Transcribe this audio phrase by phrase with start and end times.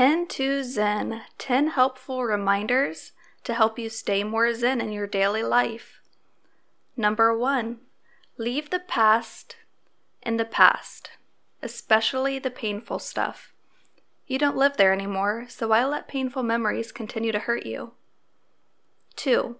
[0.00, 3.12] 10 to Zen 10 helpful reminders
[3.44, 6.00] to help you stay more Zen in your daily life.
[6.96, 7.80] Number 1.
[8.38, 9.56] Leave the past
[10.22, 11.10] in the past,
[11.62, 13.52] especially the painful stuff.
[14.26, 17.92] You don't live there anymore, so why let painful memories continue to hurt you?
[19.16, 19.56] 2.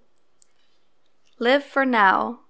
[1.39, 2.41] Live for now.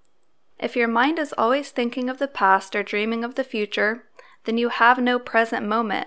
[0.60, 4.04] If your mind is always thinking of the past or dreaming of the future,
[4.44, 6.06] then you have no present moment.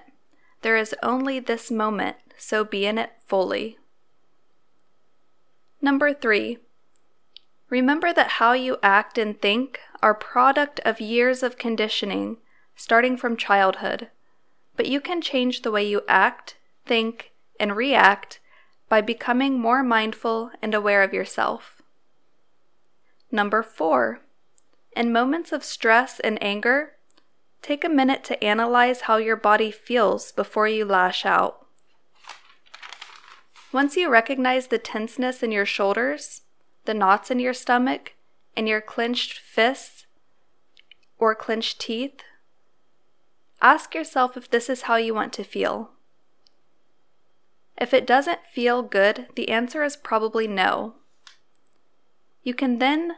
[0.64, 3.78] There is only this moment, so be in it fully.
[5.82, 6.60] Number three,
[7.70, 12.38] remember that how you act and think are product of years of conditioning,
[12.78, 14.10] starting from childhood.
[14.78, 16.56] But you can change the way you act,
[16.86, 18.40] think, and react
[18.88, 21.82] by becoming more mindful and aware of yourself.
[23.32, 24.22] Number four,
[24.96, 26.94] in moments of stress and anger,
[27.64, 31.66] Take a minute to analyze how your body feels before you lash out.
[33.72, 36.42] Once you recognize the tenseness in your shoulders,
[36.84, 38.16] the knots in your stomach,
[38.58, 40.06] and your clenched fists
[41.18, 42.22] or clenched teeth,
[43.62, 45.92] ask yourself if this is how you want to feel.
[47.78, 50.96] If it doesn't feel good, the answer is probably no.
[52.44, 53.14] You can then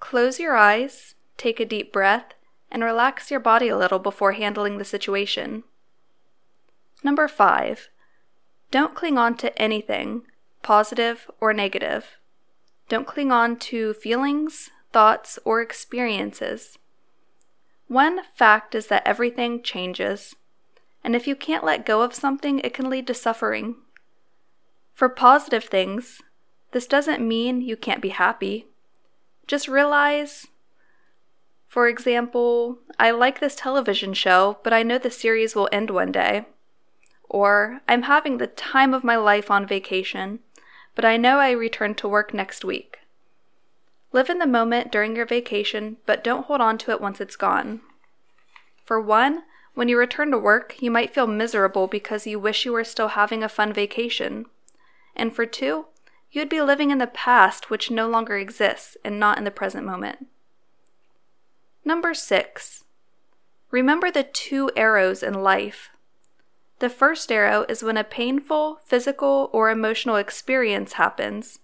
[0.00, 2.32] close your eyes, take a deep breath,
[2.74, 5.62] and relax your body a little before handling the situation.
[7.04, 7.88] Number five,
[8.72, 10.22] don't cling on to anything,
[10.62, 12.18] positive or negative.
[12.88, 16.76] Don't cling on to feelings, thoughts, or experiences.
[17.86, 20.34] One fact is that everything changes,
[21.04, 23.76] and if you can't let go of something, it can lead to suffering.
[24.94, 26.20] For positive things,
[26.72, 28.66] this doesn't mean you can't be happy.
[29.46, 30.48] Just realize
[31.74, 36.12] for example, I like this television show, but I know the series will end one
[36.12, 36.46] day.
[37.28, 40.38] Or, I'm having the time of my life on vacation,
[40.94, 42.98] but I know I return to work next week.
[44.12, 47.34] Live in the moment during your vacation, but don't hold on to it once it's
[47.34, 47.80] gone.
[48.84, 49.42] For one,
[49.74, 53.08] when you return to work, you might feel miserable because you wish you were still
[53.08, 54.46] having a fun vacation.
[55.16, 55.86] And for two,
[56.30, 59.84] you'd be living in the past which no longer exists and not in the present
[59.84, 60.28] moment.
[61.84, 62.84] Number six,
[63.70, 65.90] remember the two arrows in life.
[66.78, 71.58] The first arrow is when a painful physical or emotional experience happens.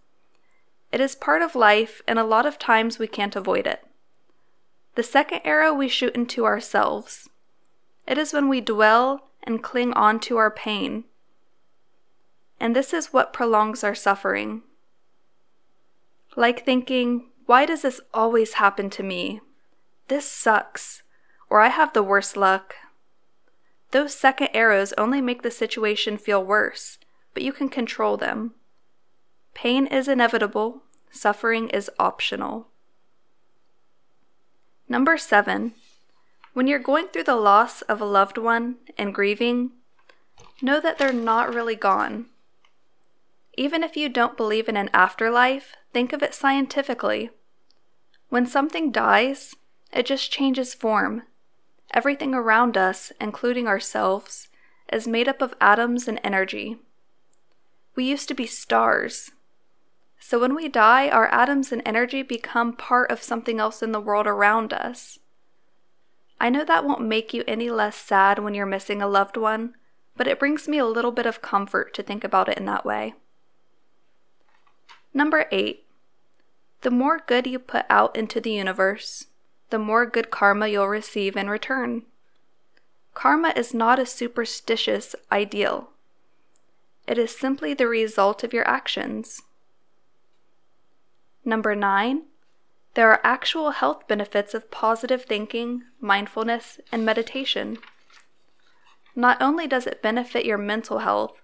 [0.92, 3.82] It is part of life, and a lot of times we can't avoid it.
[4.94, 7.30] The second arrow we shoot into ourselves.
[8.06, 11.04] It is when we dwell and cling on to our pain.
[12.58, 14.62] And this is what prolongs our suffering.
[16.36, 19.40] Like thinking, why does this always happen to me?
[20.10, 21.04] This sucks,
[21.48, 22.74] or I have the worst luck.
[23.92, 26.98] Those second arrows only make the situation feel worse,
[27.32, 28.54] but you can control them.
[29.54, 30.82] Pain is inevitable,
[31.12, 32.66] suffering is optional.
[34.88, 35.74] Number seven,
[36.54, 39.70] when you're going through the loss of a loved one and grieving,
[40.60, 42.26] know that they're not really gone.
[43.56, 47.30] Even if you don't believe in an afterlife, think of it scientifically.
[48.28, 49.54] When something dies,
[49.92, 51.22] it just changes form.
[51.92, 54.48] Everything around us, including ourselves,
[54.92, 56.78] is made up of atoms and energy.
[57.96, 59.32] We used to be stars.
[60.18, 64.00] So when we die, our atoms and energy become part of something else in the
[64.00, 65.18] world around us.
[66.40, 69.74] I know that won't make you any less sad when you're missing a loved one,
[70.16, 72.84] but it brings me a little bit of comfort to think about it in that
[72.84, 73.14] way.
[75.12, 75.86] Number eight,
[76.82, 79.26] the more good you put out into the universe,
[79.70, 82.02] the more good karma you'll receive in return.
[83.14, 85.90] Karma is not a superstitious ideal,
[87.10, 89.42] it is simply the result of your actions.
[91.44, 92.22] Number nine,
[92.94, 97.78] there are actual health benefits of positive thinking, mindfulness, and meditation.
[99.16, 101.40] Not only does it benefit your mental health,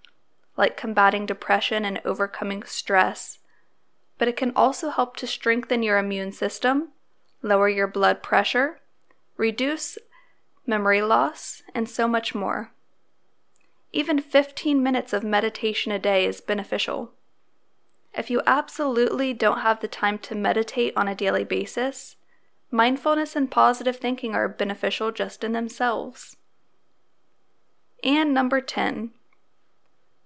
[0.57, 3.39] like combating depression and overcoming stress,
[4.19, 6.93] but it can also help to strengthen your immune system
[7.47, 8.81] lower your blood pressure,
[9.37, 9.99] reduce
[10.67, 12.73] memory loss, and so much more.
[13.93, 17.13] Even 15 minutes of meditation a day is beneficial.
[18.17, 22.17] If you absolutely don't have the time to meditate on a daily basis,
[22.71, 26.37] mindfulness and positive thinking are beneficial just in themselves.
[28.03, 29.11] And number 10,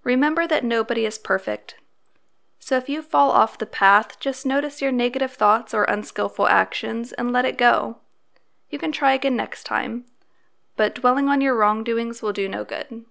[0.05, 1.76] remember that nobody is perfect.
[2.61, 7.12] So if you fall off the path, just notice your negative thoughts or unskillful actions
[7.12, 7.97] and let it go.
[8.69, 10.05] You can try again next time,
[10.77, 12.87] but dwelling on your wrongdoings will do no good.